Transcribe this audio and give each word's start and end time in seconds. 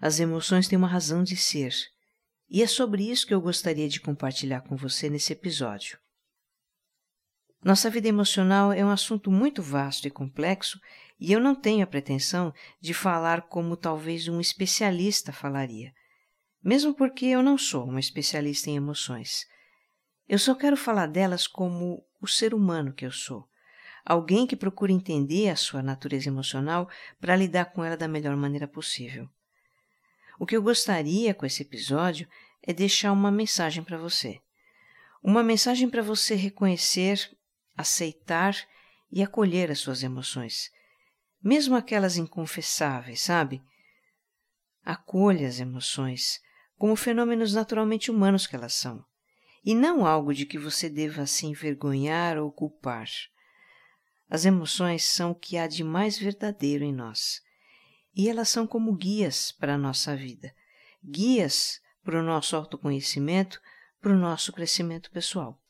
As 0.00 0.20
emoções 0.20 0.68
têm 0.68 0.76
uma 0.76 0.86
razão 0.86 1.22
de 1.22 1.36
ser, 1.36 1.74
e 2.48 2.62
é 2.62 2.66
sobre 2.66 3.10
isso 3.10 3.26
que 3.26 3.32
eu 3.32 3.40
gostaria 3.40 3.88
de 3.88 4.00
compartilhar 4.00 4.60
com 4.60 4.76
você 4.76 5.08
nesse 5.08 5.32
episódio. 5.32 5.98
Nossa 7.66 7.90
vida 7.90 8.06
emocional 8.06 8.72
é 8.72 8.84
um 8.84 8.90
assunto 8.90 9.28
muito 9.28 9.60
vasto 9.60 10.06
e 10.06 10.10
complexo, 10.10 10.80
e 11.18 11.32
eu 11.32 11.40
não 11.40 11.52
tenho 11.52 11.82
a 11.82 11.86
pretensão 11.88 12.54
de 12.80 12.94
falar 12.94 13.42
como 13.48 13.76
talvez 13.76 14.28
um 14.28 14.40
especialista 14.40 15.32
falaria, 15.32 15.92
mesmo 16.62 16.94
porque 16.94 17.26
eu 17.26 17.42
não 17.42 17.58
sou 17.58 17.82
uma 17.82 17.98
especialista 17.98 18.70
em 18.70 18.76
emoções. 18.76 19.44
Eu 20.28 20.38
só 20.38 20.54
quero 20.54 20.76
falar 20.76 21.08
delas 21.08 21.48
como 21.48 22.06
o 22.22 22.28
ser 22.28 22.54
humano 22.54 22.92
que 22.92 23.04
eu 23.04 23.10
sou, 23.10 23.48
alguém 24.04 24.46
que 24.46 24.54
procura 24.54 24.92
entender 24.92 25.48
a 25.48 25.56
sua 25.56 25.82
natureza 25.82 26.28
emocional 26.28 26.88
para 27.20 27.34
lidar 27.34 27.72
com 27.72 27.82
ela 27.82 27.96
da 27.96 28.06
melhor 28.06 28.36
maneira 28.36 28.68
possível. 28.68 29.28
O 30.38 30.46
que 30.46 30.56
eu 30.56 30.62
gostaria 30.62 31.34
com 31.34 31.44
esse 31.44 31.62
episódio 31.62 32.28
é 32.62 32.72
deixar 32.72 33.10
uma 33.10 33.32
mensagem 33.32 33.82
para 33.82 33.98
você. 33.98 34.38
Uma 35.20 35.42
mensagem 35.42 35.90
para 35.90 36.00
você 36.00 36.36
reconhecer, 36.36 37.28
aceitar 37.76 38.56
e 39.10 39.22
acolher 39.22 39.70
as 39.70 39.78
suas 39.78 40.02
emoções, 40.02 40.70
mesmo 41.42 41.76
aquelas 41.76 42.16
inconfessáveis, 42.16 43.20
sabe? 43.20 43.62
Acolha 44.84 45.46
as 45.46 45.60
emoções 45.60 46.40
como 46.76 46.96
fenômenos 46.96 47.54
naturalmente 47.54 48.10
humanos 48.10 48.46
que 48.46 48.54
elas 48.54 48.74
são, 48.74 49.04
e 49.64 49.74
não 49.74 50.06
algo 50.06 50.34
de 50.34 50.46
que 50.46 50.58
você 50.58 50.88
deva 50.88 51.26
se 51.26 51.46
envergonhar 51.46 52.38
ou 52.38 52.52
culpar. 52.52 53.08
As 54.28 54.44
emoções 54.44 55.04
são 55.04 55.30
o 55.30 55.34
que 55.34 55.56
há 55.56 55.66
de 55.66 55.82
mais 55.82 56.18
verdadeiro 56.18 56.84
em 56.84 56.92
nós 56.92 57.44
e 58.16 58.30
elas 58.30 58.48
são 58.48 58.66
como 58.66 58.94
guias 58.94 59.52
para 59.52 59.74
a 59.74 59.78
nossa 59.78 60.16
vida, 60.16 60.54
guias 61.04 61.80
para 62.02 62.18
o 62.18 62.22
nosso 62.22 62.56
autoconhecimento, 62.56 63.60
para 64.00 64.12
o 64.12 64.16
nosso 64.16 64.52
crescimento 64.52 65.10
pessoal. 65.10 65.60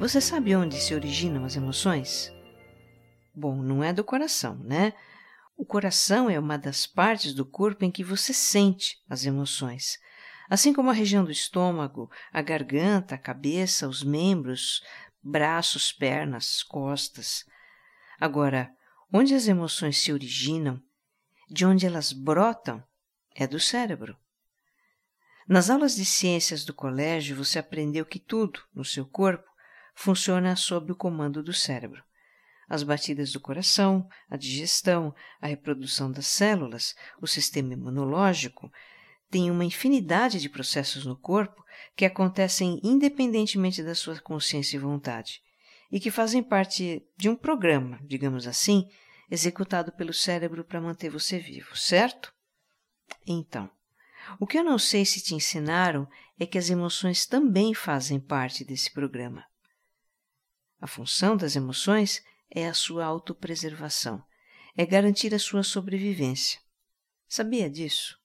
Você 0.00 0.18
sabe 0.18 0.56
onde 0.56 0.80
se 0.80 0.94
originam 0.94 1.44
as 1.44 1.56
emoções? 1.56 2.32
Bom, 3.34 3.56
não 3.56 3.84
é 3.84 3.92
do 3.92 4.02
coração, 4.02 4.56
né? 4.56 4.94
O 5.58 5.62
coração 5.62 6.30
é 6.30 6.38
uma 6.38 6.56
das 6.56 6.86
partes 6.86 7.34
do 7.34 7.44
corpo 7.44 7.84
em 7.84 7.90
que 7.90 8.02
você 8.02 8.32
sente 8.32 8.98
as 9.10 9.26
emoções, 9.26 9.98
assim 10.48 10.72
como 10.72 10.88
a 10.88 10.94
região 10.94 11.22
do 11.22 11.30
estômago, 11.30 12.10
a 12.32 12.40
garganta, 12.40 13.14
a 13.14 13.18
cabeça, 13.18 13.86
os 13.86 14.02
membros, 14.02 14.82
braços, 15.22 15.92
pernas, 15.92 16.62
costas. 16.62 17.44
Agora, 18.18 18.74
onde 19.12 19.34
as 19.34 19.48
emoções 19.48 19.98
se 19.98 20.14
originam, 20.14 20.82
de 21.46 21.66
onde 21.66 21.84
elas 21.84 22.10
brotam, 22.10 22.82
é 23.34 23.46
do 23.46 23.60
cérebro. 23.60 24.16
Nas 25.46 25.68
aulas 25.68 25.94
de 25.94 26.06
ciências 26.06 26.64
do 26.64 26.72
colégio, 26.72 27.36
você 27.36 27.58
aprendeu 27.58 28.06
que 28.06 28.18
tudo 28.18 28.62
no 28.74 28.82
seu 28.82 29.04
corpo 29.04 29.49
funciona 30.00 30.56
sob 30.56 30.92
o 30.92 30.96
comando 30.96 31.42
do 31.42 31.52
cérebro. 31.52 32.02
As 32.66 32.82
batidas 32.82 33.32
do 33.32 33.38
coração, 33.38 34.08
a 34.30 34.36
digestão, 34.38 35.14
a 35.38 35.46
reprodução 35.46 36.10
das 36.10 36.26
células, 36.26 36.94
o 37.20 37.26
sistema 37.26 37.74
imunológico 37.74 38.72
têm 39.28 39.50
uma 39.50 39.62
infinidade 39.62 40.40
de 40.40 40.48
processos 40.48 41.04
no 41.04 41.18
corpo 41.18 41.62
que 41.94 42.06
acontecem 42.06 42.80
independentemente 42.82 43.82
da 43.82 43.94
sua 43.94 44.18
consciência 44.20 44.78
e 44.78 44.80
vontade 44.80 45.42
e 45.92 46.00
que 46.00 46.10
fazem 46.10 46.42
parte 46.42 47.06
de 47.18 47.28
um 47.28 47.36
programa, 47.36 48.00
digamos 48.02 48.46
assim, 48.46 48.88
executado 49.30 49.92
pelo 49.92 50.14
cérebro 50.14 50.64
para 50.64 50.80
manter 50.80 51.10
você 51.10 51.38
vivo, 51.38 51.76
certo? 51.76 52.32
Então, 53.26 53.68
o 54.38 54.46
que 54.46 54.58
eu 54.58 54.64
não 54.64 54.78
sei 54.78 55.04
se 55.04 55.20
te 55.22 55.34
ensinaram 55.34 56.08
é 56.38 56.46
que 56.46 56.56
as 56.56 56.70
emoções 56.70 57.26
também 57.26 57.74
fazem 57.74 58.18
parte 58.18 58.64
desse 58.64 58.90
programa. 58.90 59.49
A 60.80 60.86
função 60.86 61.36
das 61.36 61.56
emoções 61.56 62.22
é 62.50 62.66
a 62.66 62.74
sua 62.74 63.04
autopreservação, 63.04 64.24
é 64.76 64.86
garantir 64.86 65.34
a 65.34 65.38
sua 65.38 65.62
sobrevivência. 65.62 66.58
Sabia 67.28 67.68
disso? 67.68 68.18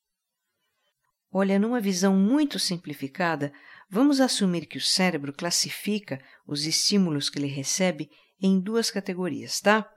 Olha, 1.31 1.59
numa 1.59 1.81
visão 1.81 2.15
muito 2.15 2.57
simplificada, 2.57 3.51
vamos 3.89 4.21
assumir 4.21 4.65
que 4.67 4.77
o 4.77 4.81
cérebro 4.81 5.33
classifica 5.33 6.23
os 6.47 6.65
estímulos 6.65 7.29
que 7.29 7.37
ele 7.37 7.47
recebe 7.47 8.09
em 8.41 8.59
duas 8.59 8.89
categorias, 8.89 9.59
tá? 9.59 9.91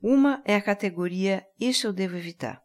Uma 0.00 0.40
é 0.44 0.54
a 0.54 0.62
categoria 0.62 1.44
Isso 1.58 1.88
eu 1.88 1.92
devo 1.92 2.16
evitar. 2.16 2.62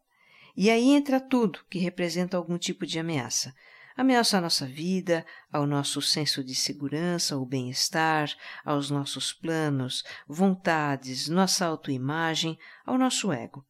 E 0.56 0.70
aí 0.70 0.92
entra 0.92 1.20
tudo 1.20 1.66
que 1.70 1.80
representa 1.80 2.38
algum 2.38 2.60
tipo 2.60 2.86
de 2.86 3.00
ameaça, 3.00 3.54
ameaça 3.96 4.38
à 4.38 4.42
nossa 4.42 4.66
vida, 4.66 5.26
ao 5.52 5.66
nosso 5.66 6.02
senso 6.02 6.44
de 6.44 6.56
segurança 6.56 7.38
ou 7.38 7.46
bem-estar, 7.46 8.30
aos 8.66 8.90
nossos 8.90 9.34
planos, 9.34 10.04
vontades, 10.28 11.28
nossa 11.28 11.66
autoimagem, 11.66 12.58
ao 12.86 12.98
nosso 12.98 13.32
ego. 13.32 13.66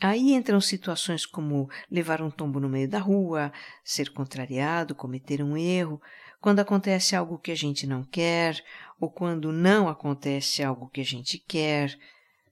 Aí 0.00 0.32
entram 0.32 0.60
situações 0.60 1.24
como 1.24 1.70
levar 1.90 2.20
um 2.20 2.30
tombo 2.30 2.58
no 2.58 2.68
meio 2.68 2.88
da 2.88 2.98
rua, 2.98 3.52
ser 3.84 4.10
contrariado, 4.10 4.96
cometer 4.96 5.42
um 5.42 5.56
erro, 5.56 6.02
quando 6.40 6.58
acontece 6.58 7.14
algo 7.14 7.38
que 7.38 7.52
a 7.52 7.54
gente 7.54 7.86
não 7.86 8.02
quer, 8.02 8.60
ou 9.00 9.08
quando 9.08 9.52
não 9.52 9.88
acontece 9.88 10.60
algo 10.62 10.88
que 10.88 11.00
a 11.00 11.04
gente 11.04 11.38
quer, 11.38 11.96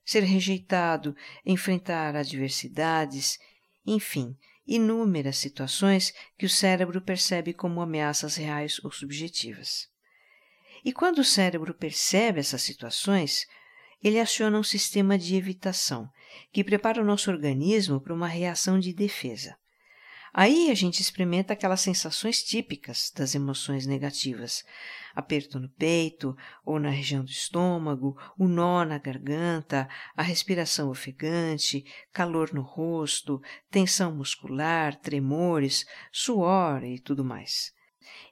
ser 0.05 0.23
rejeitado, 0.23 1.13
enfrentar 1.45 2.15
adversidades, 2.15 3.37
enfim, 3.85 4.35
inúmeras 4.73 5.37
situações 5.37 6.13
que 6.37 6.45
o 6.45 6.49
cérebro 6.49 7.01
percebe 7.01 7.53
como 7.53 7.81
ameaças 7.81 8.37
reais 8.37 8.79
ou 8.83 8.91
subjetivas. 8.91 9.89
E 10.85 10.93
quando 10.93 11.19
o 11.19 11.25
cérebro 11.25 11.73
percebe 11.73 12.39
essas 12.39 12.61
situações, 12.61 13.45
ele 14.01 14.19
aciona 14.19 14.57
um 14.57 14.63
sistema 14.63 15.17
de 15.17 15.35
evitação 15.35 16.09
que 16.53 16.63
prepara 16.63 17.01
o 17.01 17.05
nosso 17.05 17.29
organismo 17.29 17.99
para 17.99 18.13
uma 18.13 18.27
reação 18.27 18.79
de 18.79 18.93
defesa. 18.93 19.57
Aí 20.33 20.71
a 20.71 20.73
gente 20.73 21.01
experimenta 21.01 21.51
aquelas 21.51 21.81
sensações 21.81 22.41
típicas 22.41 23.11
das 23.13 23.35
emoções 23.35 23.85
negativas: 23.85 24.63
aperto 25.13 25.59
no 25.59 25.67
peito 25.67 26.35
ou 26.65 26.79
na 26.79 26.89
região 26.89 27.21
do 27.21 27.29
estômago, 27.29 28.17
o 28.37 28.47
nó 28.47 28.85
na 28.85 28.97
garganta, 28.97 29.89
a 30.15 30.23
respiração 30.23 30.89
ofegante, 30.89 31.83
calor 32.13 32.53
no 32.53 32.61
rosto, 32.61 33.41
tensão 33.69 34.15
muscular, 34.15 34.95
tremores, 34.95 35.85
suor 36.13 36.81
e 36.85 36.97
tudo 36.97 37.25
mais. 37.25 37.73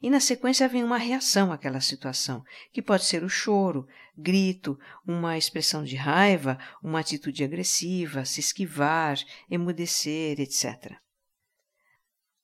E 0.02 0.10
na 0.10 0.22
sequência 0.22 0.70
vem 0.70 0.86
uma 0.86 0.98
reação 0.98 1.52
àquela 1.52 1.82
situação, 1.82 2.42
que 2.72 2.82
pode 2.82 3.04
ser 3.04 3.24
o 3.26 3.30
choro, 3.30 3.86
grito, 4.18 4.80
uma 5.06 5.38
expressão 5.38 5.84
de 5.84 5.98
raiva, 5.98 6.58
uma 6.82 7.02
atitude 7.02 7.44
agressiva, 7.44 8.24
se 8.24 8.40
esquivar, 8.40 9.18
emudecer, 9.50 10.40
etc. 10.40 10.98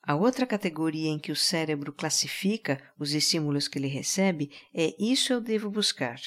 A 0.05 0.15
outra 0.15 0.45
categoria 0.45 1.09
em 1.09 1.17
que 1.17 1.31
o 1.31 1.35
cérebro 1.35 1.91
classifica 1.91 2.81
os 2.97 3.13
estímulos 3.13 3.67
que 3.67 3.79
ele 3.79 3.87
recebe 3.87 4.51
é 4.73 4.93
isso 4.99 5.33
eu 5.33 5.41
devo 5.41 5.69
buscar. 5.69 6.19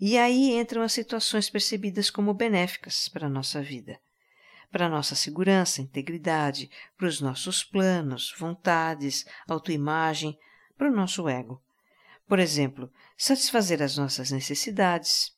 E 0.00 0.16
aí 0.16 0.52
entram 0.52 0.82
as 0.82 0.92
situações 0.92 1.50
percebidas 1.50 2.08
como 2.08 2.32
benéficas 2.32 3.08
para 3.08 3.26
a 3.26 3.30
nossa 3.30 3.60
vida 3.60 3.98
para 4.70 4.86
a 4.86 4.88
nossa 4.88 5.14
segurança, 5.14 5.82
integridade, 5.82 6.70
para 6.96 7.08
os 7.08 7.20
nossos 7.20 7.64
planos, 7.64 8.34
vontades, 8.38 9.26
autoimagem, 9.48 10.38
para 10.78 10.88
o 10.88 10.94
nosso 10.94 11.28
ego. 11.28 11.60
Por 12.28 12.38
exemplo, 12.38 12.90
satisfazer 13.16 13.82
as 13.82 13.96
nossas 13.96 14.30
necessidades, 14.30 15.32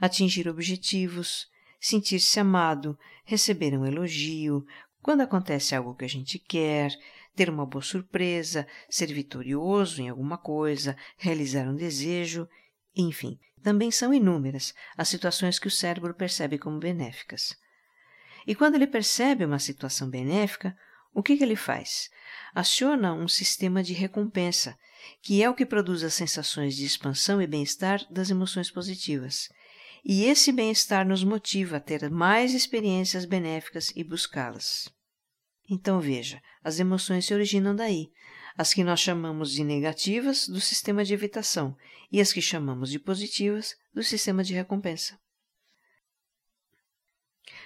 atingir 0.00 0.48
objetivos, 0.48 1.46
sentir-se 1.78 2.40
amado, 2.40 2.98
receber 3.24 3.76
um 3.76 3.84
elogio, 3.84 4.64
quando 5.02 5.22
acontece 5.22 5.74
algo 5.74 5.94
que 5.94 6.04
a 6.04 6.08
gente 6.08 6.38
quer, 6.38 6.92
ter 7.34 7.50
uma 7.50 7.66
boa 7.66 7.82
surpresa, 7.82 8.66
ser 8.88 9.12
vitorioso 9.12 10.00
em 10.00 10.08
alguma 10.08 10.38
coisa, 10.38 10.96
realizar 11.16 11.68
um 11.68 11.74
desejo, 11.74 12.48
enfim, 12.94 13.38
também 13.62 13.90
são 13.90 14.12
inúmeras 14.12 14.74
as 14.96 15.08
situações 15.08 15.58
que 15.58 15.68
o 15.68 15.70
cérebro 15.70 16.14
percebe 16.14 16.58
como 16.58 16.78
benéficas. 16.78 17.56
E 18.46 18.54
quando 18.54 18.74
ele 18.74 18.86
percebe 18.86 19.44
uma 19.44 19.58
situação 19.58 20.10
benéfica, 20.10 20.76
o 21.14 21.22
que, 21.22 21.36
que 21.36 21.44
ele 21.44 21.56
faz? 21.56 22.10
Aciona 22.54 23.12
um 23.12 23.28
sistema 23.28 23.82
de 23.82 23.92
recompensa, 23.92 24.76
que 25.20 25.42
é 25.42 25.48
o 25.48 25.54
que 25.54 25.66
produz 25.66 26.02
as 26.02 26.14
sensações 26.14 26.74
de 26.74 26.84
expansão 26.84 27.40
e 27.40 27.46
bem-estar 27.46 28.04
das 28.10 28.30
emoções 28.30 28.70
positivas. 28.70 29.48
E 30.04 30.24
esse 30.24 30.50
bem-estar 30.50 31.06
nos 31.06 31.22
motiva 31.22 31.76
a 31.76 31.80
ter 31.80 32.10
mais 32.10 32.54
experiências 32.54 33.24
benéficas 33.24 33.92
e 33.94 34.02
buscá-las. 34.02 34.92
Então 35.68 36.00
veja, 36.00 36.42
as 36.62 36.80
emoções 36.80 37.24
se 37.24 37.32
originam 37.32 37.74
daí, 37.74 38.10
as 38.56 38.74
que 38.74 38.82
nós 38.82 39.00
chamamos 39.00 39.52
de 39.52 39.62
negativas 39.62 40.48
do 40.48 40.60
sistema 40.60 41.04
de 41.04 41.14
evitação 41.14 41.76
e 42.10 42.20
as 42.20 42.32
que 42.32 42.42
chamamos 42.42 42.90
de 42.90 42.98
positivas 42.98 43.76
do 43.94 44.02
sistema 44.02 44.42
de 44.42 44.54
recompensa. 44.54 45.18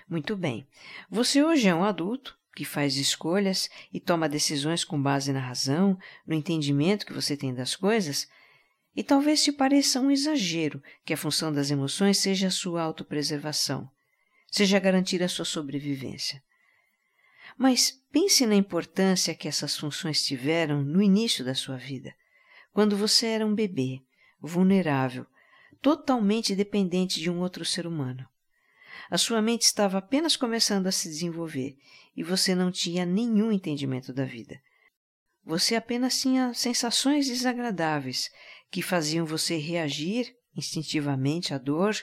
Muito 0.09 0.37
bem. 0.37 0.69
Você 1.11 1.43
hoje 1.43 1.69
é 1.69 1.75
um 1.75 1.83
adulto 1.83 2.39
que 2.55 2.65
faz 2.65 2.97
escolhas 2.97 3.69
e 3.93 3.99
toma 3.99 4.29
decisões 4.29 4.85
com 4.85 5.01
base 5.01 5.33
na 5.33 5.41
razão, 5.41 5.99
no 6.27 6.35
entendimento 6.35 7.05
que 7.05 7.13
você 7.13 7.37
tem 7.37 7.53
das 7.53 7.75
coisas, 7.75 8.29
e 8.97 9.05
talvez 9.05 9.45
te 9.45 9.53
pareça 9.53 10.01
um 10.01 10.11
exagero 10.11 10.83
que 11.05 11.13
a 11.13 11.17
função 11.19 11.53
das 11.53 11.71
emoções 11.71 12.17
seja 12.17 12.49
a 12.49 12.51
sua 12.51 12.83
autopreservação, 12.83 13.89
seja 14.51 14.79
garantir 14.79 15.23
a 15.23 15.29
sua 15.29 15.45
sobrevivência. 15.45 16.43
Mas 17.59 18.03
pense 18.11 18.47
na 18.47 18.55
importância 18.55 19.35
que 19.35 19.47
essas 19.47 19.77
funções 19.77 20.25
tiveram 20.25 20.83
no 20.83 21.03
início 21.03 21.45
da 21.45 21.55
sua 21.55 21.77
vida, 21.77 22.15
quando 22.73 22.97
você 22.97 23.27
era 23.27 23.47
um 23.47 23.55
bebê, 23.55 24.01
vulnerável, 24.41 25.27
totalmente 25.83 26.55
dependente 26.55 27.21
de 27.21 27.31
um 27.31 27.41
outro 27.41 27.65
ser 27.67 27.87
humano. 27.87 28.27
A 29.11 29.19
sua 29.19 29.43
mente 29.43 29.63
estava 29.63 29.99
apenas 29.99 30.37
começando 30.37 30.87
a 30.87 30.93
se 30.93 31.09
desenvolver 31.09 31.77
e 32.17 32.23
você 32.23 32.55
não 32.55 32.73
tinha 32.73 33.05
nenhum 33.05 33.53
entendimento 33.53 34.13
da 34.13 34.25
vida. 34.25 34.59
Você 35.47 35.77
apenas 35.77 36.21
tinha 36.21 36.53
sensações 36.53 37.29
desagradáveis 37.29 38.33
que 38.69 38.83
faziam 38.83 39.25
você 39.25 39.57
reagir 39.57 40.37
instintivamente 40.57 41.55
à 41.55 41.59
dor, 41.59 41.95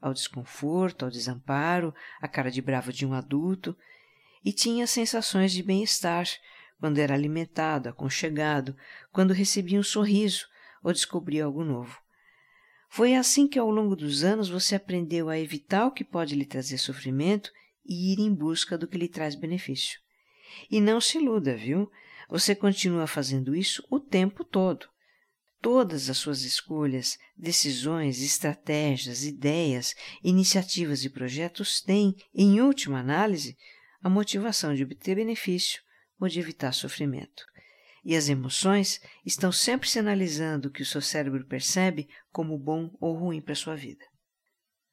ao 0.00 0.14
desconforto, 0.14 1.04
ao 1.04 1.10
desamparo, 1.10 1.94
à 2.22 2.26
cara 2.26 2.50
de 2.50 2.62
bravo 2.62 2.90
de 2.90 3.04
um 3.04 3.12
adulto, 3.12 3.76
e 4.42 4.50
tinha 4.50 4.86
sensações 4.86 5.52
de 5.52 5.62
bem-estar 5.62 6.26
quando 6.80 6.98
era 6.98 7.12
alimentado, 7.12 7.90
aconchegado, 7.90 8.74
quando 9.12 9.34
recebia 9.34 9.78
um 9.78 9.82
sorriso 9.82 10.46
ou 10.82 10.90
descobria 10.90 11.44
algo 11.44 11.64
novo. 11.64 12.00
Foi 12.88 13.14
assim 13.14 13.46
que 13.46 13.58
ao 13.58 13.70
longo 13.70 13.94
dos 13.94 14.24
anos 14.24 14.48
você 14.48 14.74
aprendeu 14.74 15.28
a 15.28 15.38
evitar 15.38 15.86
o 15.86 15.92
que 15.92 16.04
pode 16.04 16.34
lhe 16.34 16.46
trazer 16.46 16.78
sofrimento 16.78 17.52
e 17.84 18.14
ir 18.14 18.20
em 18.20 18.32
busca 18.32 18.78
do 18.78 18.86
que 18.86 18.96
lhe 18.96 19.08
traz 19.08 19.34
benefício. 19.34 20.00
E 20.70 20.80
não 20.80 20.98
se 20.98 21.18
iluda, 21.18 21.54
viu? 21.54 21.90
Você 22.28 22.54
continua 22.54 23.06
fazendo 23.06 23.54
isso 23.54 23.86
o 23.90 24.00
tempo 24.00 24.44
todo. 24.44 24.88
Todas 25.60 26.10
as 26.10 26.18
suas 26.18 26.42
escolhas, 26.42 27.16
decisões, 27.36 28.20
estratégias, 28.20 29.24
ideias, 29.24 29.94
iniciativas 30.22 31.04
e 31.04 31.10
projetos 31.10 31.80
têm, 31.80 32.14
em 32.34 32.60
última 32.60 33.00
análise, 33.00 33.56
a 34.02 34.08
motivação 34.08 34.74
de 34.74 34.82
obter 34.82 35.16
benefício 35.16 35.80
ou 36.20 36.28
de 36.28 36.38
evitar 36.38 36.72
sofrimento 36.72 37.44
e 38.06 38.14
as 38.14 38.28
emoções 38.28 39.00
estão 39.24 39.50
sempre 39.50 39.88
sinalizando 39.88 40.68
o 40.68 40.70
que 40.70 40.80
o 40.80 40.86
seu 40.86 41.00
cérebro 41.00 41.44
percebe 41.44 42.08
como 42.30 42.56
bom 42.56 42.88
ou 43.00 43.16
ruim 43.18 43.40
para 43.40 43.52
a 43.52 43.56
sua 43.56 43.74
vida. 43.74 44.04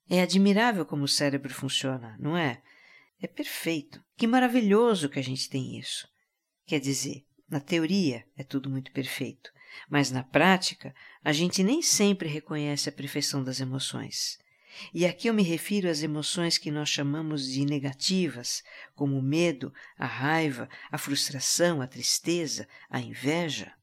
É 0.09 0.23
admirável 0.23 0.83
como 0.83 1.03
o 1.03 1.07
cérebro 1.07 1.53
funciona, 1.53 2.17
não 2.19 2.35
é? 2.35 2.59
É 3.21 3.27
perfeito. 3.27 4.03
Que 4.17 4.25
maravilhoso 4.25 5.09
que 5.09 5.19
a 5.19 5.23
gente 5.23 5.47
tem 5.47 5.77
isso. 5.77 6.07
Quer 6.65 6.79
dizer, 6.79 7.25
na 7.49 7.59
teoria 7.59 8.25
é 8.37 8.43
tudo 8.43 8.69
muito 8.69 8.91
perfeito, 8.91 9.51
mas 9.89 10.11
na 10.11 10.23
prática 10.23 10.93
a 11.23 11.31
gente 11.31 11.63
nem 11.63 11.81
sempre 11.81 12.27
reconhece 12.27 12.89
a 12.89 12.91
perfeição 12.91 13.43
das 13.43 13.59
emoções. 13.59 14.39
E 14.93 15.05
aqui 15.05 15.27
eu 15.27 15.33
me 15.33 15.43
refiro 15.43 15.89
às 15.89 16.01
emoções 16.01 16.57
que 16.57 16.71
nós 16.71 16.89
chamamos 16.89 17.47
de 17.47 17.65
negativas, 17.65 18.63
como 18.95 19.17
o 19.17 19.21
medo, 19.21 19.73
a 19.97 20.05
raiva, 20.05 20.67
a 20.91 20.97
frustração, 20.97 21.81
a 21.81 21.87
tristeza, 21.87 22.67
a 22.89 22.99
inveja. 22.99 23.73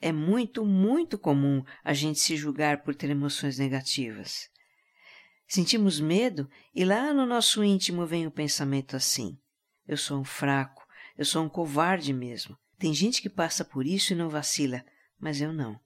É 0.00 0.12
muito, 0.12 0.64
muito 0.64 1.18
comum 1.18 1.62
a 1.82 1.92
gente 1.92 2.20
se 2.20 2.36
julgar 2.36 2.82
por 2.82 2.94
ter 2.94 3.10
emoções 3.10 3.58
negativas. 3.58 4.48
Sentimos 5.46 5.98
medo 5.98 6.48
e 6.74 6.84
lá 6.84 7.12
no 7.12 7.26
nosso 7.26 7.64
íntimo 7.64 8.06
vem 8.06 8.26
o 8.26 8.30
pensamento 8.30 8.94
assim: 8.94 9.38
eu 9.86 9.96
sou 9.96 10.20
um 10.20 10.24
fraco, 10.24 10.77
eu 11.18 11.24
sou 11.24 11.44
um 11.44 11.48
covarde 11.48 12.12
mesmo. 12.12 12.56
Tem 12.78 12.94
gente 12.94 13.20
que 13.20 13.28
passa 13.28 13.64
por 13.64 13.84
isso 13.84 14.12
e 14.12 14.16
não 14.16 14.30
vacila, 14.30 14.84
mas 15.18 15.40
eu 15.40 15.52
não. 15.52 15.78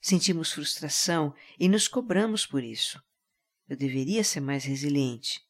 Sentimos 0.00 0.52
frustração 0.52 1.34
e 1.58 1.68
nos 1.68 1.88
cobramos 1.88 2.46
por 2.46 2.62
isso. 2.62 3.02
Eu 3.68 3.76
deveria 3.76 4.22
ser 4.22 4.38
mais 4.38 4.64
resiliente. 4.64 5.40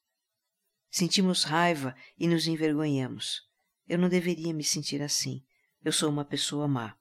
Sentimos 0.91 1.45
raiva 1.45 1.95
e 2.19 2.27
nos 2.27 2.47
envergonhamos. 2.47 3.43
Eu 3.87 3.99
não 3.99 4.09
deveria 4.09 4.55
me 4.55 4.65
sentir 4.65 5.03
assim. 5.03 5.45
Eu 5.85 5.93
sou 5.93 6.09
uma 6.09 6.25
pessoa 6.25 6.67
má. 6.67 6.97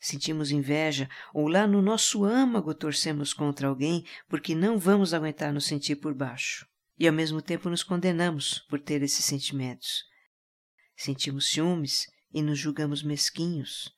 Sentimos 0.00 0.50
inveja 0.50 1.08
ou 1.32 1.46
lá 1.46 1.68
no 1.68 1.80
nosso 1.80 2.24
âmago 2.24 2.74
torcemos 2.74 3.32
contra 3.32 3.68
alguém 3.68 4.04
porque 4.28 4.56
não 4.56 4.76
vamos 4.76 5.14
aguentar 5.14 5.52
nos 5.52 5.66
sentir 5.66 5.96
por 5.96 6.14
baixo. 6.14 6.66
E 6.98 7.06
ao 7.06 7.14
mesmo 7.14 7.40
tempo 7.40 7.68
nos 7.68 7.84
condenamos 7.84 8.58
por 8.68 8.80
ter 8.80 9.02
esses 9.02 9.24
sentimentos. 9.24 10.08
Sentimos 10.98 11.48
ciúmes 11.48 12.10
e 12.34 12.42
nos 12.42 12.58
julgamos 12.58 13.04
mesquinhos. 13.04 13.88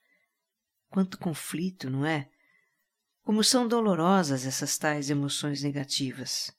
Quanto 0.90 1.16
conflito, 1.16 1.88
não 1.88 2.04
é? 2.04 2.28
Como 3.22 3.42
são 3.42 3.66
dolorosas 3.66 4.44
essas 4.44 4.76
tais 4.76 5.08
emoções 5.08 5.62
negativas. 5.62 6.52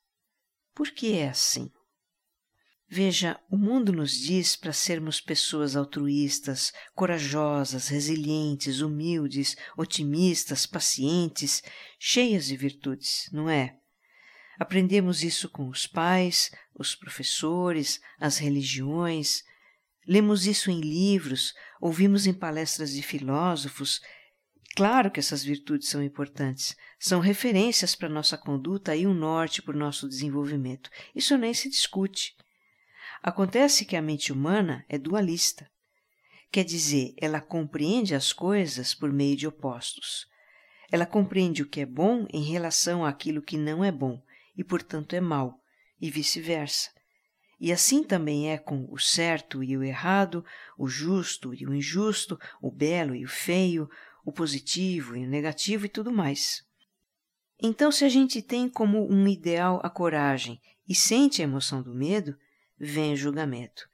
Por 0.74 0.90
que 0.90 1.14
é 1.14 1.30
assim? 1.30 1.70
Veja, 2.90 3.40
o 3.52 3.56
mundo 3.56 3.94
nos 3.94 4.14
diz 4.14 4.56
para 4.56 4.74
sermos 4.74 5.22
pessoas 5.22 5.76
altruístas, 5.76 6.74
corajosas, 6.96 7.88
resilientes, 7.90 8.82
humildes, 8.82 9.56
otimistas, 9.78 10.66
pacientes, 10.66 11.62
cheias 12.00 12.48
de 12.48 12.58
virtudes, 12.58 13.30
não 13.32 13.48
é? 13.48 13.78
Aprendemos 14.60 15.24
isso 15.24 15.48
com 15.50 15.70
os 15.70 15.86
pais, 15.86 16.50
os 16.74 16.96
professores, 16.96 18.02
as 18.20 18.40
religiões, 18.40 19.44
lemos 20.08 20.46
isso 20.46 20.70
em 20.72 20.82
livros, 20.82 21.54
ouvimos 21.80 22.28
em 22.28 22.34
palestras 22.34 22.92
de 22.92 23.02
filósofos. 23.02 24.02
Claro 24.76 25.12
que 25.12 25.20
essas 25.20 25.44
virtudes 25.44 25.90
são 25.90 26.02
importantes, 26.02 26.76
são 27.00 27.20
referências 27.20 27.96
para 27.96 28.08
nossa 28.08 28.38
conduta 28.38 28.96
e 28.96 29.06
um 29.06 29.14
norte 29.14 29.62
para 29.62 29.76
o 29.76 29.80
nosso 29.80 30.08
desenvolvimento. 30.08 30.90
Isso 31.16 31.38
nem 31.38 31.54
se 31.54 31.70
discute. 31.70 32.36
Acontece 33.22 33.86
que 33.86 33.96
a 33.96 34.02
mente 34.02 34.32
humana 34.32 34.86
é 34.88 34.98
dualista. 34.98 35.70
Quer 36.52 36.66
dizer, 36.66 37.14
ela 37.18 37.40
compreende 37.40 38.16
as 38.16 38.34
coisas 38.34 38.94
por 38.94 39.12
meio 39.12 39.38
de 39.38 39.48
opostos. 39.48 40.26
Ela 40.92 41.06
compreende 41.06 41.62
o 41.62 41.68
que 41.68 41.80
é 41.80 41.86
bom 41.86 42.26
em 42.34 42.44
relação 42.44 43.06
àquilo 43.06 43.42
que 43.42 43.58
não 43.58 43.84
é 43.84 43.92
bom 43.92 44.22
e, 44.58 44.64
portanto, 44.64 45.14
é 45.14 45.22
mal, 45.22 45.58
e 46.00 46.10
vice-versa. 46.10 46.90
E 47.64 47.72
assim 47.72 48.04
também 48.04 48.52
é 48.52 48.58
com 48.58 48.88
o 48.90 48.98
certo 48.98 49.64
e 49.64 49.78
o 49.78 49.84
errado, 49.84 50.44
o 50.76 50.88
justo 50.88 51.54
e 51.54 51.64
o 51.64 51.76
injusto, 51.76 52.36
o 52.60 52.72
belo 52.72 53.16
e 53.16 53.24
o 53.24 53.30
feio, 53.30 53.88
o 54.26 54.32
positivo 54.32 55.16
e 55.16 55.24
o 55.24 55.30
negativo 55.30 55.86
e 55.86 55.90
tudo 55.90 56.12
mais. 56.12 56.66
Então, 57.62 57.92
se 57.92 58.04
a 58.04 58.10
gente 58.10 58.42
tem 58.42 58.68
como 58.68 59.08
um 59.08 59.28
ideal 59.28 59.80
a 59.84 59.92
coragem 59.92 60.60
e 60.90 60.96
sente 60.96 61.40
a 61.40 61.44
emoção 61.44 61.84
do 61.84 61.94
medo, 61.94 62.36
vem 62.80 63.14
o 63.14 63.16
julgamento. 63.16 63.88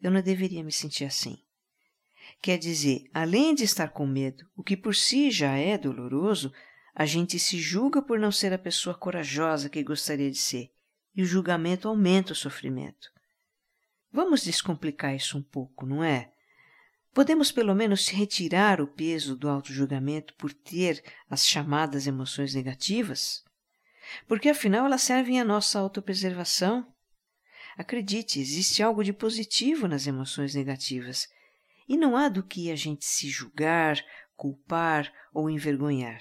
Eu 0.00 0.12
não 0.12 0.22
deveria 0.22 0.62
me 0.62 0.70
sentir 0.70 1.04
assim. 1.04 1.42
Quer 2.40 2.56
dizer, 2.56 3.10
além 3.12 3.52
de 3.52 3.64
estar 3.64 3.88
com 3.88 4.06
medo, 4.06 4.46
o 4.54 4.62
que 4.62 4.76
por 4.76 4.94
si 4.94 5.28
já 5.28 5.56
é 5.56 5.76
doloroso, 5.76 6.52
a 6.94 7.04
gente 7.04 7.36
se 7.36 7.58
julga 7.58 8.00
por 8.00 8.16
não 8.16 8.30
ser 8.30 8.52
a 8.52 8.58
pessoa 8.58 8.94
corajosa 8.94 9.68
que 9.68 9.82
gostaria 9.82 10.30
de 10.30 10.38
ser, 10.38 10.70
e 11.18 11.22
o 11.22 11.26
julgamento 11.26 11.88
aumenta 11.88 12.32
o 12.32 12.36
sofrimento. 12.36 13.10
Vamos 14.12 14.44
descomplicar 14.44 15.16
isso 15.16 15.36
um 15.36 15.42
pouco, 15.42 15.84
não 15.84 16.04
é? 16.04 16.30
Podemos 17.12 17.50
pelo 17.50 17.74
menos 17.74 18.06
retirar 18.06 18.80
o 18.80 18.86
peso 18.86 19.34
do 19.34 19.48
auto-julgamento 19.48 20.32
por 20.34 20.52
ter 20.52 21.02
as 21.28 21.44
chamadas 21.44 22.06
emoções 22.06 22.54
negativas? 22.54 23.42
Porque 24.28 24.48
afinal 24.48 24.86
elas 24.86 25.02
servem 25.02 25.40
à 25.40 25.44
nossa 25.44 25.80
autopreservação. 25.80 26.86
Acredite, 27.76 28.38
existe 28.38 28.80
algo 28.80 29.02
de 29.02 29.12
positivo 29.12 29.88
nas 29.88 30.06
emoções 30.06 30.54
negativas, 30.54 31.26
e 31.88 31.96
não 31.96 32.16
há 32.16 32.28
do 32.28 32.44
que 32.44 32.70
a 32.70 32.76
gente 32.76 33.04
se 33.04 33.28
julgar, 33.28 33.98
culpar 34.36 35.12
ou 35.34 35.50
envergonhar. 35.50 36.20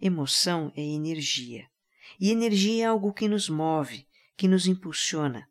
Emoção 0.00 0.72
é 0.76 0.80
energia, 0.80 1.66
e 2.20 2.30
energia 2.30 2.84
é 2.84 2.86
algo 2.86 3.12
que 3.12 3.28
nos 3.28 3.48
move, 3.48 4.06
que 4.36 4.48
nos 4.48 4.66
impulsiona. 4.66 5.48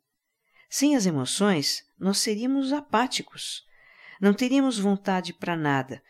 Sem 0.68 0.96
as 0.96 1.06
emoções, 1.06 1.84
nós 1.98 2.18
seríamos 2.18 2.72
apáticos, 2.72 3.64
não 4.20 4.34
teríamos 4.34 4.78
vontade 4.78 5.32
para 5.32 5.56
nada, 5.56 6.02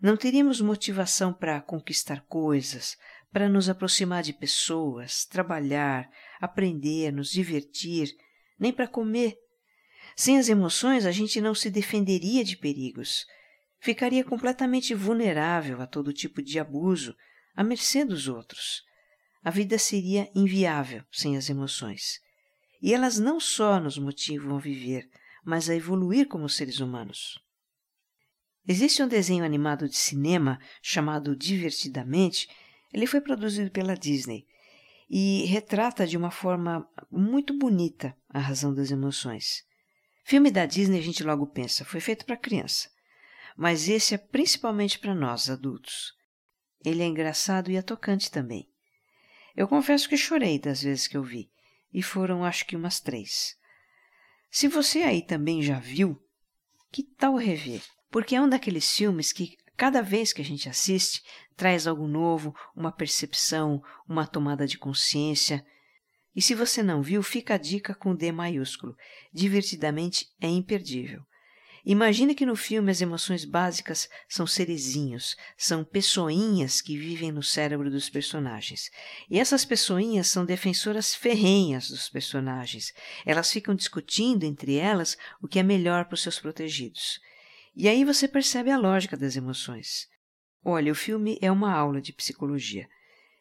não 0.00 0.16
teríamos 0.16 0.60
motivação 0.60 1.32
para 1.32 1.60
conquistar 1.60 2.22
coisas, 2.22 2.96
para 3.32 3.48
nos 3.48 3.68
aproximar 3.68 4.22
de 4.22 4.32
pessoas, 4.32 5.24
trabalhar, 5.24 6.10
aprender, 6.40 7.12
nos 7.12 7.30
divertir, 7.30 8.14
nem 8.58 8.72
para 8.72 8.86
comer. 8.86 9.36
Sem 10.14 10.38
as 10.38 10.48
emoções, 10.48 11.06
a 11.06 11.10
gente 11.10 11.40
não 11.40 11.54
se 11.54 11.70
defenderia 11.70 12.44
de 12.44 12.56
perigos. 12.56 13.24
Ficaria 13.80 14.22
completamente 14.22 14.94
vulnerável 14.94 15.80
a 15.80 15.86
todo 15.86 16.12
tipo 16.12 16.42
de 16.42 16.58
abuso, 16.58 17.16
à 17.56 17.64
mercê 17.64 18.04
dos 18.04 18.28
outros. 18.28 18.82
A 19.42 19.50
vida 19.50 19.78
seria 19.78 20.30
inviável 20.34 21.04
sem 21.10 21.36
as 21.36 21.50
emoções. 21.50 22.20
E 22.80 22.94
elas 22.94 23.18
não 23.18 23.40
só 23.40 23.80
nos 23.80 23.98
motivam 23.98 24.56
a 24.56 24.60
viver, 24.60 25.08
mas 25.44 25.68
a 25.68 25.74
evoluir 25.74 26.28
como 26.28 26.48
seres 26.48 26.80
humanos. 26.80 27.40
Existe 28.66 29.02
um 29.02 29.08
desenho 29.08 29.44
animado 29.44 29.88
de 29.88 29.96
cinema 29.96 30.60
chamado 30.80 31.36
Divertidamente 31.36 32.48
ele 32.92 33.06
foi 33.06 33.20
produzido 33.20 33.70
pela 33.70 33.96
Disney 33.96 34.46
e 35.08 35.44
retrata 35.46 36.06
de 36.06 36.16
uma 36.16 36.30
forma 36.30 36.88
muito 37.10 37.56
bonita 37.56 38.16
a 38.28 38.38
razão 38.38 38.72
das 38.72 38.90
emoções. 38.90 39.64
Filme 40.24 40.50
da 40.50 40.66
Disney 40.66 40.98
a 40.98 41.02
gente 41.02 41.24
logo 41.24 41.46
pensa, 41.46 41.84
foi 41.84 42.00
feito 42.00 42.24
para 42.24 42.36
criança, 42.36 42.88
mas 43.56 43.88
esse 43.88 44.14
é 44.14 44.18
principalmente 44.18 44.98
para 44.98 45.14
nós, 45.14 45.50
adultos. 45.50 46.12
Ele 46.84 47.02
é 47.02 47.06
engraçado 47.06 47.70
e 47.70 47.76
é 47.76 47.82
tocante 47.82 48.30
também. 48.30 48.71
Eu 49.56 49.68
confesso 49.68 50.08
que 50.08 50.16
chorei 50.16 50.58
das 50.58 50.82
vezes 50.82 51.06
que 51.06 51.16
eu 51.16 51.22
vi, 51.22 51.50
e 51.92 52.02
foram 52.02 52.44
acho 52.44 52.66
que 52.66 52.76
umas 52.76 53.00
três. 53.00 53.56
Se 54.50 54.68
você 54.68 55.02
aí 55.02 55.22
também 55.22 55.62
já 55.62 55.78
viu, 55.78 56.20
que 56.90 57.02
tal 57.02 57.36
rever? 57.36 57.82
Porque 58.10 58.36
é 58.36 58.40
um 58.40 58.48
daqueles 58.48 58.90
filmes 58.94 59.32
que 59.32 59.56
Cada 59.76 60.00
vez 60.00 60.32
que 60.32 60.40
a 60.40 60.44
gente 60.44 60.68
assiste, 60.68 61.22
traz 61.56 61.86
algo 61.86 62.06
novo, 62.06 62.54
uma 62.76 62.92
percepção, 62.92 63.82
uma 64.08 64.26
tomada 64.26 64.66
de 64.66 64.78
consciência. 64.78 65.66
E 66.36 66.40
se 66.40 66.54
você 66.54 66.82
não 66.82 67.02
viu, 67.02 67.22
fica 67.22 67.54
a 67.54 67.58
dica 67.58 67.94
com 67.94 68.14
D 68.14 68.30
maiúsculo. 68.30 68.96
Divertidamente 69.32 70.28
é 70.40 70.46
imperdível. 70.46 71.24
Imagine 71.84 72.32
que 72.32 72.46
no 72.46 72.54
filme 72.54 72.92
as 72.92 73.00
emoções 73.00 73.44
básicas 73.44 74.08
são 74.28 74.46
serezinhos, 74.46 75.36
são 75.56 75.82
pessoinhas 75.82 76.80
que 76.80 76.96
vivem 76.96 77.32
no 77.32 77.42
cérebro 77.42 77.90
dos 77.90 78.08
personagens. 78.08 78.88
E 79.28 79.40
essas 79.40 79.64
pessoinhas 79.64 80.28
são 80.28 80.44
defensoras 80.44 81.12
ferrenhas 81.12 81.88
dos 81.88 82.08
personagens. 82.08 82.92
Elas 83.26 83.50
ficam 83.50 83.74
discutindo 83.74 84.44
entre 84.44 84.76
elas 84.76 85.18
o 85.40 85.48
que 85.48 85.58
é 85.58 85.62
melhor 85.64 86.04
para 86.04 86.14
os 86.14 86.22
seus 86.22 86.38
protegidos. 86.38 87.18
E 87.74 87.88
aí 87.88 88.04
você 88.04 88.28
percebe 88.28 88.70
a 88.70 88.78
lógica 88.78 89.16
das 89.16 89.34
emoções. 89.34 90.06
Olha, 90.64 90.92
o 90.92 90.96
filme 90.96 91.36
é 91.42 91.50
uma 91.50 91.72
aula 91.72 92.00
de 92.00 92.12
psicologia. 92.12 92.88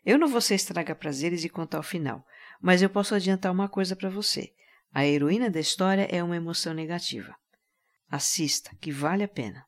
Eu 0.03 0.17
não 0.17 0.27
vou 0.27 0.41
ser 0.41 0.55
estragar 0.55 0.95
prazeres 0.95 1.43
e 1.43 1.49
contar 1.49 1.79
o 1.79 1.83
final, 1.83 2.25
mas 2.59 2.81
eu 2.81 2.89
posso 2.89 3.13
adiantar 3.13 3.51
uma 3.51 3.69
coisa 3.69 3.95
para 3.95 4.09
você. 4.09 4.51
A 4.91 5.05
heroína 5.05 5.47
da 5.47 5.59
história 5.59 6.07
é 6.09 6.23
uma 6.23 6.35
emoção 6.35 6.73
negativa. 6.73 7.35
Assista, 8.11 8.75
que 8.81 8.91
vale 8.91 9.23
a 9.23 9.27
pena. 9.27 9.65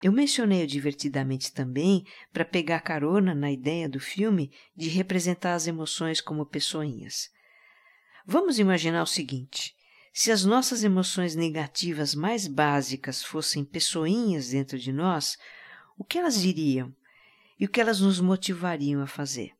Eu 0.00 0.12
mencionei 0.12 0.62
o 0.62 0.66
divertidamente 0.68 1.52
também 1.52 2.06
para 2.32 2.44
pegar 2.44 2.78
carona 2.78 3.34
na 3.34 3.50
ideia 3.50 3.88
do 3.88 3.98
filme 3.98 4.52
de 4.76 4.88
representar 4.88 5.54
as 5.54 5.66
emoções 5.66 6.20
como 6.20 6.46
pessoinhas. 6.46 7.28
Vamos 8.24 8.60
imaginar 8.60 9.02
o 9.02 9.06
seguinte: 9.06 9.74
se 10.12 10.30
as 10.30 10.44
nossas 10.44 10.84
emoções 10.84 11.34
negativas 11.34 12.14
mais 12.14 12.46
básicas 12.46 13.24
fossem 13.24 13.64
pessoinhas 13.64 14.50
dentro 14.50 14.78
de 14.78 14.92
nós, 14.92 15.36
o 15.98 16.04
que 16.04 16.18
elas 16.18 16.40
diriam 16.40 16.94
e 17.58 17.64
o 17.64 17.68
que 17.68 17.80
elas 17.80 18.00
nos 18.00 18.20
motivariam 18.20 19.02
a 19.02 19.08
fazer? 19.08 19.50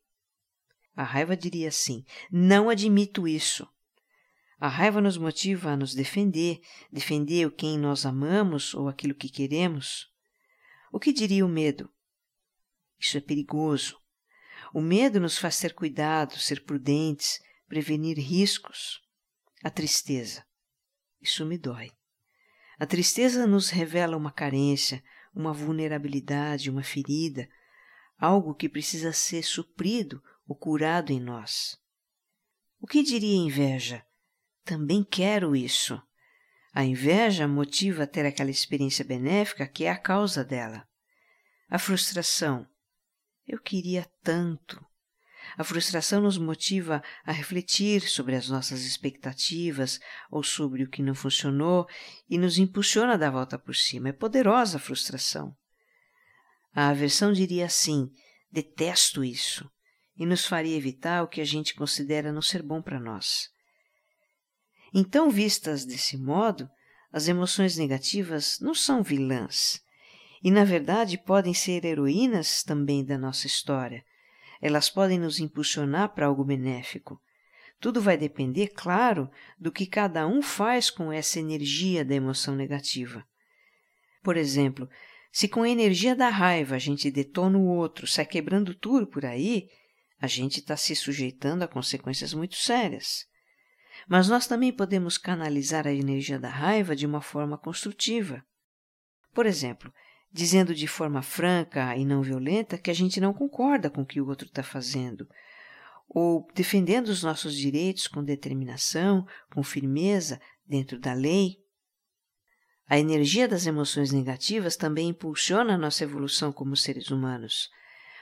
A 0.95 1.03
raiva 1.03 1.35
diria 1.35 1.67
assim: 1.67 2.05
não 2.31 2.69
admito 2.69 3.27
isso. 3.27 3.67
A 4.59 4.67
raiva 4.67 4.99
nos 4.99 5.17
motiva 5.17 5.71
a 5.71 5.77
nos 5.77 5.93
defender, 5.93 6.59
defender 6.91 7.45
o 7.45 7.51
quem 7.51 7.77
nós 7.77 8.05
amamos 8.05 8.73
ou 8.73 8.87
aquilo 8.87 9.13
que 9.13 9.29
queremos. 9.29 10.11
O 10.91 10.99
que 10.99 11.13
diria 11.13 11.45
o 11.45 11.49
medo? 11.49 11.91
Isso 12.99 13.17
é 13.17 13.21
perigoso. 13.21 13.99
O 14.73 14.81
medo 14.81 15.19
nos 15.19 15.37
faz 15.37 15.59
ter 15.59 15.73
cuidado, 15.75 16.37
ser 16.39 16.63
prudentes, 16.63 17.39
prevenir 17.67 18.17
riscos. 18.17 18.99
A 19.63 19.69
tristeza. 19.69 20.43
Isso 21.21 21.45
me 21.45 21.57
dói. 21.57 21.91
A 22.79 22.85
tristeza 22.85 23.45
nos 23.45 23.69
revela 23.69 24.17
uma 24.17 24.31
carência, 24.31 25.03
uma 25.33 25.53
vulnerabilidade, 25.53 26.69
uma 26.69 26.83
ferida, 26.83 27.47
algo 28.17 28.55
que 28.55 28.69
precisa 28.69 29.13
ser 29.13 29.43
suprido 29.43 30.21
ou 30.47 30.55
curado 30.55 31.11
em 31.11 31.19
nós. 31.19 31.77
O 32.79 32.87
que 32.87 33.03
diria 33.03 33.35
a 33.35 33.45
inveja? 33.45 34.06
Também 34.67 35.01
quero 35.01 35.55
isso. 35.55 35.97
A 36.73 36.83
inveja 36.83 37.47
motiva 37.47 38.03
a 38.03 38.07
ter 38.07 38.25
aquela 38.25 38.51
experiência 38.51 39.05
benéfica 39.05 39.65
que 39.65 39.85
é 39.85 39.89
a 39.89 39.97
causa 39.97 40.43
dela. 40.43 40.85
A 41.69 41.79
frustração. 41.79 42.67
Eu 43.47 43.61
queria 43.61 44.05
tanto. 44.21 44.85
A 45.57 45.63
frustração 45.63 46.19
nos 46.19 46.37
motiva 46.37 47.01
a 47.23 47.31
refletir 47.31 48.01
sobre 48.01 48.35
as 48.35 48.49
nossas 48.49 48.83
expectativas 48.83 50.01
ou 50.29 50.43
sobre 50.43 50.83
o 50.83 50.89
que 50.89 51.01
não 51.01 51.15
funcionou 51.15 51.87
e 52.29 52.37
nos 52.37 52.57
impulsiona 52.57 53.13
a 53.13 53.17
dar 53.17 53.31
volta 53.31 53.57
por 53.57 53.73
cima. 53.73 54.09
É 54.09 54.11
poderosa 54.11 54.75
a 54.75 54.81
frustração. 54.81 55.55
A 56.75 56.89
aversão 56.89 57.31
diria 57.31 57.67
assim: 57.67 58.11
detesto 58.51 59.23
isso, 59.23 59.71
e 60.17 60.25
nos 60.25 60.45
faria 60.45 60.75
evitar 60.75 61.23
o 61.23 61.29
que 61.29 61.39
a 61.39 61.45
gente 61.45 61.73
considera 61.73 62.33
não 62.33 62.41
ser 62.41 62.61
bom 62.61 62.81
para 62.81 62.99
nós. 62.99 63.55
Então, 64.93 65.29
vistas 65.29 65.85
desse 65.85 66.17
modo, 66.17 66.69
as 67.11 67.27
emoções 67.27 67.77
negativas 67.77 68.59
não 68.61 68.73
são 68.73 69.03
vilãs 69.03 69.81
e, 70.43 70.51
na 70.51 70.63
verdade, 70.63 71.17
podem 71.17 71.53
ser 71.53 71.83
heroínas 71.83 72.63
também 72.63 73.03
da 73.03 73.17
nossa 73.17 73.47
história. 73.47 74.03
Elas 74.61 74.89
podem 74.89 75.19
nos 75.19 75.39
impulsionar 75.39 76.13
para 76.13 76.25
algo 76.25 76.43
benéfico. 76.43 77.19
Tudo 77.79 78.01
vai 78.01 78.17
depender, 78.17 78.69
claro, 78.69 79.29
do 79.57 79.71
que 79.71 79.85
cada 79.85 80.27
um 80.27 80.41
faz 80.41 80.89
com 80.89 81.11
essa 81.11 81.39
energia 81.39 82.03
da 82.03 82.15
emoção 82.15 82.55
negativa. 82.55 83.23
Por 84.23 84.35
exemplo, 84.35 84.89
se 85.31 85.47
com 85.47 85.61
a 85.61 85.69
energia 85.69 86.15
da 86.15 86.29
raiva 86.29 86.75
a 86.75 86.79
gente 86.79 87.11
detona 87.11 87.57
o 87.57 87.67
outro, 87.67 88.07
sai 88.07 88.25
quebrando 88.25 88.73
tudo 88.73 89.05
por 89.05 89.25
aí, 89.25 89.67
a 90.19 90.25
gente 90.25 90.59
está 90.59 90.75
se 90.75 90.95
sujeitando 90.95 91.63
a 91.63 91.67
consequências 91.67 92.33
muito 92.33 92.55
sérias. 92.55 93.25
Mas 94.07 94.27
nós 94.27 94.47
também 94.47 94.71
podemos 94.71 95.17
canalizar 95.17 95.87
a 95.87 95.93
energia 95.93 96.37
da 96.37 96.49
raiva 96.49 96.95
de 96.95 97.05
uma 97.05 97.21
forma 97.21 97.57
construtiva. 97.57 98.43
Por 99.33 99.45
exemplo, 99.45 99.93
dizendo 100.31 100.75
de 100.75 100.87
forma 100.87 101.21
franca 101.21 101.95
e 101.95 102.05
não 102.05 102.21
violenta 102.21 102.77
que 102.77 102.91
a 102.91 102.93
gente 102.93 103.19
não 103.19 103.33
concorda 103.33 103.89
com 103.89 104.01
o 104.01 104.05
que 104.05 104.19
o 104.19 104.27
outro 104.27 104.47
está 104.47 104.63
fazendo, 104.63 105.27
ou 106.07 106.47
defendendo 106.53 107.09
os 107.09 107.23
nossos 107.23 107.55
direitos 107.55 108.07
com 108.07 108.23
determinação, 108.23 109.25
com 109.53 109.63
firmeza, 109.63 110.39
dentro 110.65 110.99
da 110.99 111.13
lei. 111.13 111.57
A 112.87 112.97
energia 112.97 113.47
das 113.47 113.65
emoções 113.65 114.11
negativas 114.11 114.77
também 114.77 115.09
impulsiona 115.09 115.75
a 115.75 115.77
nossa 115.77 116.03
evolução 116.03 116.51
como 116.51 116.75
seres 116.75 117.11
humanos. 117.11 117.69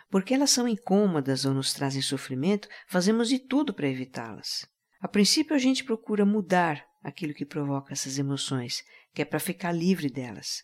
Porque 0.10 0.34
elas 0.34 0.51
são 0.51 0.67
incômodas 0.67 1.46
ou 1.46 1.53
nos 1.53 1.74
trazem 1.74 2.01
sofrimento, 2.01 2.67
fazemos 2.88 3.29
de 3.29 3.39
tudo 3.39 3.74
para 3.74 3.88
evitá-las. 3.88 4.67
A 5.00 5.08
princípio, 5.08 5.56
a 5.56 5.60
gente 5.60 5.84
procura 5.84 6.25
mudar 6.25 6.86
aquilo 7.04 7.34
que 7.34 7.46
provoca 7.46 7.94
essas 7.94 8.18
emoções, 8.18 8.84
que 9.14 9.22
é 9.22 9.25
para 9.25 9.40
ficar 9.40 9.72
livre 9.72 10.10
delas. 10.10 10.64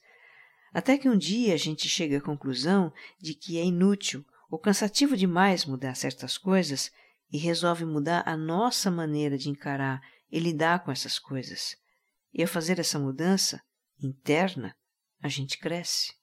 Até 0.74 0.98
que 0.98 1.10
um 1.10 1.18
dia 1.18 1.54
a 1.54 1.58
gente 1.58 1.88
chega 1.88 2.18
à 2.18 2.22
conclusão 2.22 2.92
de 3.20 3.34
que 3.34 3.58
é 3.58 3.64
inútil 3.64 4.26
ou 4.50 4.58
cansativo 4.58 5.16
demais 5.16 5.66
mudar 5.66 5.96
certas 5.96 6.38
coisas 6.38 6.92
e 7.32 7.38
resolve 7.38 7.86
mudar 7.86 8.24
a 8.26 8.36
nossa 8.36 8.90
maneira 8.90 9.38
de 9.38 9.50
encarar 9.50 10.02
e 10.32 10.40
lidar 10.40 10.84
com 10.84 10.92
essas 10.92 11.20
coisas. 11.20 11.76
E 12.34 12.42
ao 12.42 12.48
fazer 12.48 12.80
essa 12.80 12.98
mudança 12.98 13.62
interna, 14.02 14.76
a 15.22 15.28
gente 15.28 15.58
cresce. 15.58 16.14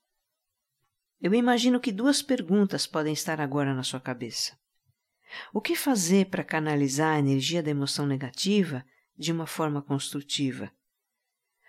Eu 1.21 1.35
imagino 1.35 1.81
que 1.81 1.93
duas 1.93 2.23
perguntas 2.23 2.87
podem 2.87 3.13
estar 3.13 3.41
agora 3.41 3.75
na 3.75 3.83
sua 3.83 4.01
cabeça. 4.01 4.57
O 5.53 5.61
que 5.61 5.77
fazer 5.77 6.27
para 6.27 6.45
canalizar 6.45 7.17
a 7.17 7.19
energia 7.19 7.63
da 7.63 7.71
emoção 7.71 8.07
negativa 8.07 8.85
de 9.17 9.33
uma 9.33 9.47
forma 9.47 9.83
construtiva? 9.83 10.71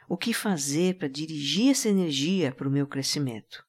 O 0.08 0.18
que 0.18 0.34
fazer 0.34 0.98
para 0.98 1.08
dirigir 1.08 1.72
essa 1.72 1.90
energia 1.90 2.52
para 2.52 2.68
o 2.68 2.72
meu 2.72 2.88
crescimento? 2.88 3.64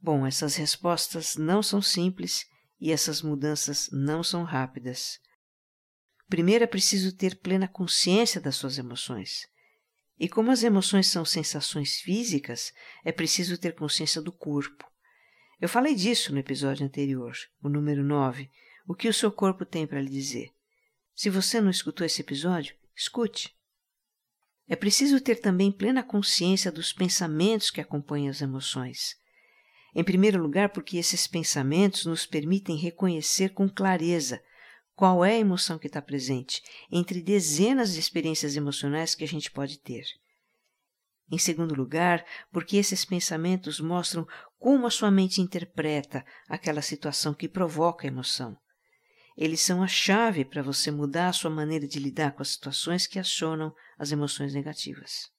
Bom, 0.00 0.26
essas 0.26 0.56
respostas 0.56 1.36
não 1.36 1.62
são 1.62 1.82
simples 1.82 2.46
e 2.80 2.92
essas 2.92 3.22
mudanças 3.22 3.88
não 3.92 4.22
são 4.22 4.44
rápidas. 4.44 5.20
Primeiro 6.28 6.64
é 6.64 6.66
preciso 6.66 7.16
ter 7.16 7.40
plena 7.40 7.66
consciência 7.66 8.40
das 8.40 8.56
suas 8.56 8.78
emoções. 8.78 9.46
E 10.18 10.28
como 10.28 10.50
as 10.50 10.62
emoções 10.62 11.06
são 11.06 11.24
sensações 11.24 12.00
físicas, 12.00 12.72
é 13.04 13.12
preciso 13.12 13.56
ter 13.56 13.74
consciência 13.74 14.20
do 14.20 14.32
corpo. 14.32 14.87
Eu 15.60 15.68
falei 15.68 15.94
disso 15.94 16.32
no 16.32 16.38
episódio 16.38 16.86
anterior, 16.86 17.36
o 17.60 17.68
número 17.68 18.04
9, 18.04 18.48
o 18.86 18.94
que 18.94 19.08
o 19.08 19.12
seu 19.12 19.32
corpo 19.32 19.64
tem 19.64 19.88
para 19.88 20.00
lhe 20.00 20.08
dizer. 20.08 20.50
Se 21.14 21.28
você 21.28 21.60
não 21.60 21.68
escutou 21.68 22.06
esse 22.06 22.20
episódio, 22.20 22.76
escute. 22.94 23.56
É 24.68 24.76
preciso 24.76 25.20
ter 25.20 25.36
também 25.40 25.72
plena 25.72 26.02
consciência 26.02 26.70
dos 26.70 26.92
pensamentos 26.92 27.72
que 27.72 27.80
acompanham 27.80 28.30
as 28.30 28.40
emoções. 28.40 29.16
Em 29.92 30.04
primeiro 30.04 30.40
lugar, 30.40 30.68
porque 30.68 30.96
esses 30.96 31.26
pensamentos 31.26 32.06
nos 32.06 32.24
permitem 32.24 32.76
reconhecer 32.76 33.48
com 33.48 33.68
clareza 33.68 34.40
qual 34.94 35.24
é 35.24 35.32
a 35.32 35.38
emoção 35.38 35.76
que 35.76 35.88
está 35.88 36.00
presente 36.00 36.62
entre 36.88 37.20
dezenas 37.20 37.94
de 37.94 37.98
experiências 37.98 38.56
emocionais 38.56 39.14
que 39.14 39.24
a 39.24 39.28
gente 39.28 39.50
pode 39.50 39.78
ter. 39.78 40.04
Em 41.30 41.38
segundo 41.38 41.74
lugar, 41.74 42.24
porque 42.50 42.76
esses 42.76 43.04
pensamentos 43.04 43.80
mostram 43.80 44.26
como 44.58 44.86
a 44.86 44.90
sua 44.90 45.10
mente 45.10 45.40
interpreta 45.40 46.24
aquela 46.48 46.80
situação 46.80 47.34
que 47.34 47.48
provoca 47.48 48.06
a 48.06 48.08
emoção. 48.08 48.56
Eles 49.36 49.60
são 49.60 49.82
a 49.82 49.86
chave 49.86 50.44
para 50.44 50.62
você 50.62 50.90
mudar 50.90 51.28
a 51.28 51.32
sua 51.32 51.50
maneira 51.50 51.86
de 51.86 52.00
lidar 52.00 52.32
com 52.32 52.42
as 52.42 52.48
situações 52.48 53.06
que 53.06 53.18
acionam 53.18 53.72
as 53.98 54.10
emoções 54.10 54.52
negativas. 54.52 55.30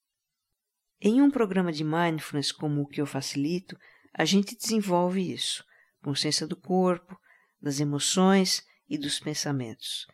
Em 1.02 1.21
um 1.21 1.32
programa 1.32 1.71
de 1.71 1.84
mindfulness 1.84 2.52
como 2.52 2.82
o 2.82 2.88
que 2.88 3.02
eu 3.02 3.06
facilito, 3.06 3.78
a 4.13 4.25
gente 4.25 4.56
desenvolve 4.56 5.34
isso, 5.34 5.63
consciência 6.02 6.47
do 6.47 6.56
corpo, 6.56 7.17
das 7.62 7.80
emoções 7.80 8.63
e 8.88 8.97
dos 8.97 9.19
pensamentos. 9.19 10.06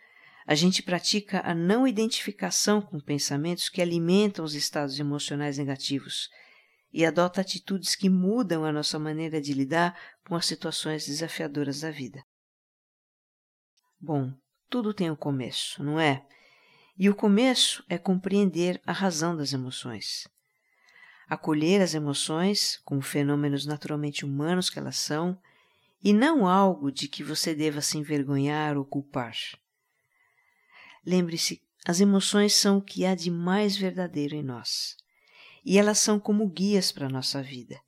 A 0.45 0.53
gente 0.53 0.84
pratica 0.84 1.41
a 1.43 1.55
não 1.55 1.88
identificação 1.88 2.79
com 2.79 2.99
pensamentos 2.99 3.67
que 3.67 3.81
alimentam 3.81 4.45
os 4.45 4.53
estados 4.53 4.99
emocionais 4.99 5.58
negativos 5.58 6.29
e 6.93 7.03
adota 7.03 7.41
atitudes 7.41 7.95
que 7.95 8.10
mudam 8.10 8.63
a 8.63 8.71
nossa 8.71 8.99
maneira 8.99 9.41
de 9.41 9.53
lidar 9.53 9.99
com 10.27 10.36
as 10.36 10.45
situações 10.45 11.08
desafiadoras 11.08 11.81
da 11.81 11.89
vida. 11.89 12.23
Bom, 13.99 14.31
tudo 14.69 14.93
tem 14.93 15.10
um 15.10 15.15
começo, 15.15 15.84
não 15.84 15.99
é? 15.99 16.23
E 16.97 17.10
o 17.10 17.15
começo 17.15 17.84
é 17.89 17.97
compreender 17.97 18.79
a 18.86 18.91
razão 18.91 19.36
das 19.36 19.51
emoções. 19.51 20.27
Acolher 21.27 21.81
as 21.81 21.95
emoções 21.95 22.79
como 22.86 23.01
fenômenos 23.01 23.65
naturalmente 23.65 24.23
humanos 24.23 24.69
que 24.69 24.77
elas 24.77 24.97
são 24.97 25.38
e 26.03 26.13
não 26.13 26.47
algo 26.47 26.91
de 26.91 27.08
que 27.08 27.23
você 27.23 27.55
deva 27.55 27.81
se 27.81 27.97
envergonhar 27.97 28.77
ou 28.77 28.86
culpar. 28.86 29.36
Lembre-se, 31.06 31.62
as 31.86 32.00
emoções 32.00 32.54
são 32.54 32.78
o 32.78 32.82
que 32.82 33.06
há 33.06 33.13
de 33.13 33.30
mais 33.30 33.78
verdadeiro 33.78 34.36
em 34.36 34.44
nós. 34.44 34.98
E 35.63 35.78
elas 35.78 36.00
são 36.00 36.20
como 36.20 36.50
guias 36.50 36.91
para 36.91 37.06
a 37.06 37.10
nossa 37.10 37.44
vida, 37.44 37.80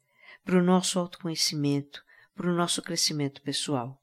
para 0.43 0.57
o 0.57 0.63
nosso 0.63 0.99
autoconhecimento, 0.99 2.03
para 2.35 2.47
o 2.47 2.55
nosso 2.55 2.81
crescimento 2.81 3.41
pessoal. 3.41 3.99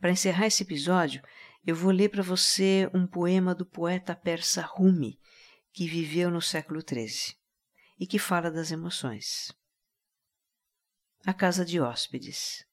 Para 0.00 0.10
encerrar 0.10 0.46
esse 0.46 0.64
episódio, 0.64 1.22
eu 1.64 1.76
vou 1.76 1.92
ler 1.92 2.08
para 2.08 2.22
você 2.22 2.90
um 2.92 3.06
poema 3.06 3.54
do 3.54 3.64
poeta 3.64 4.16
persa 4.16 4.62
Rumi, 4.62 5.20
que 5.72 5.86
viveu 5.86 6.30
no 6.30 6.42
século 6.42 6.80
XIII 6.80 7.36
e 8.00 8.06
que 8.06 8.18
fala 8.18 8.50
das 8.50 8.72
emoções. 8.72 9.52
A 11.24 11.32
casa 11.32 11.64
de 11.64 11.80
hóspedes. 11.80 12.64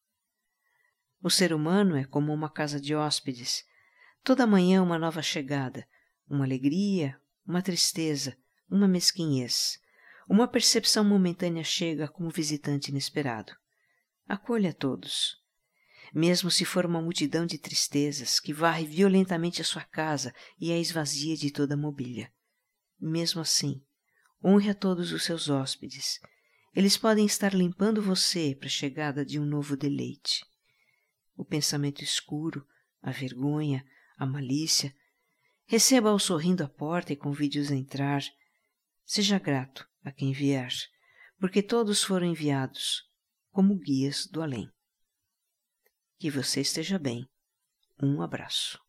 O 1.21 1.29
ser 1.29 1.53
humano 1.53 1.95
é 1.95 2.03
como 2.03 2.33
uma 2.33 2.49
casa 2.49 2.79
de 2.79 2.95
hóspedes 2.95 3.63
Toda 4.25 4.47
manhã 4.47 4.81
uma 4.81 4.97
nova 4.97 5.21
chegada, 5.21 5.87
uma 6.27 6.45
alegria, 6.45 7.15
uma 7.45 7.61
tristeza, 7.61 8.35
uma 8.67 8.87
mesquinhez. 8.87 9.79
Uma 10.27 10.47
percepção 10.47 11.03
momentânea 11.05 11.63
chega 11.63 12.07
como 12.07 12.31
visitante 12.31 12.89
inesperado. 12.89 13.53
Acolha 14.27 14.73
todos. 14.73 15.37
Mesmo 16.11 16.49
se 16.49 16.65
for 16.65 16.87
uma 16.87 17.03
multidão 17.03 17.45
de 17.45 17.59
tristezas 17.59 18.39
que 18.39 18.51
varre 18.51 18.87
violentamente 18.87 19.61
a 19.61 19.63
sua 19.63 19.83
casa 19.83 20.33
e 20.59 20.71
a 20.71 20.79
esvazia 20.79 21.37
de 21.37 21.51
toda 21.51 21.75
a 21.75 21.77
mobília. 21.77 22.33
Mesmo 22.99 23.41
assim, 23.41 23.79
honre 24.43 24.71
a 24.71 24.73
todos 24.73 25.11
os 25.11 25.23
seus 25.23 25.49
hóspedes. 25.49 26.19
Eles 26.73 26.97
podem 26.97 27.27
estar 27.27 27.53
limpando 27.53 28.01
você 28.01 28.55
para 28.55 28.65
a 28.65 28.71
chegada 28.71 29.23
de 29.23 29.39
um 29.39 29.45
novo 29.45 29.77
deleite. 29.77 30.43
O 31.37 31.45
pensamento 31.45 32.03
escuro, 32.03 32.65
a 33.03 33.11
vergonha, 33.11 33.85
a 34.17 34.25
malícia, 34.25 34.93
receba-o 35.65 36.19
sorrindo 36.19 36.63
à 36.63 36.69
porta 36.69 37.13
e 37.13 37.15
convide-os 37.15 37.71
a 37.71 37.75
entrar. 37.75 38.21
Seja 39.03 39.39
grato 39.39 39.87
a 40.03 40.11
quem 40.11 40.31
vier, 40.31 40.71
porque 41.39 41.61
todos 41.61 42.03
foram 42.03 42.27
enviados 42.27 43.03
como 43.51 43.77
guias 43.77 44.27
do 44.27 44.41
além. 44.41 44.69
Que 46.19 46.29
você 46.29 46.61
esteja 46.61 46.97
bem. 46.97 47.27
Um 48.01 48.21
abraço. 48.21 48.79